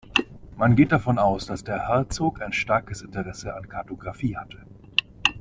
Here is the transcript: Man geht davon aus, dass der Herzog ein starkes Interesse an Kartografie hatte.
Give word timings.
Man 0.57 0.75
geht 0.75 0.91
davon 0.91 1.19
aus, 1.19 1.45
dass 1.45 1.63
der 1.63 1.87
Herzog 1.87 2.41
ein 2.41 2.53
starkes 2.53 3.03
Interesse 3.03 3.53
an 3.53 3.69
Kartografie 3.69 4.35
hatte. 4.35 4.65